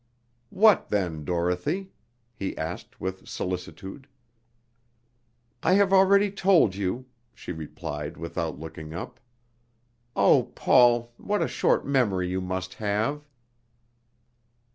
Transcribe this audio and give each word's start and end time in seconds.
"What 0.49 0.89
then, 0.89 1.23
Dorothy?" 1.25 1.91
he 2.33 2.57
asked 2.57 2.99
with 2.99 3.27
solicitude. 3.29 4.07
"I 5.61 5.73
have 5.73 5.93
already 5.93 6.31
told 6.31 6.73
you," 6.73 7.05
she 7.35 7.51
replied 7.51 8.17
without 8.17 8.57
looking 8.57 8.95
up. 8.95 9.19
"Oh, 10.15 10.51
Paul, 10.55 11.13
what 11.17 11.43
a 11.43 11.47
short 11.47 11.85
memory 11.85 12.27
you 12.27 12.41
must 12.41 12.73
have!" 12.81 13.27